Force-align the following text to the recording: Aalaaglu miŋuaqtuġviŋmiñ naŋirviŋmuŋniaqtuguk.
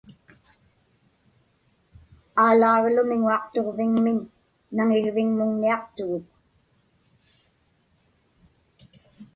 Aalaaglu 2.43 3.01
miŋuaqtuġviŋmiñ 3.09 4.19
naŋirviŋmuŋniaqtuguk. 4.75 6.25